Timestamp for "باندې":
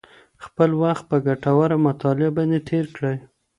2.37-2.59